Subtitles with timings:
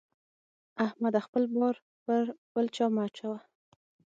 [0.85, 1.19] احمده!
[1.25, 3.39] خپل بار پر بل چا مه اچوه.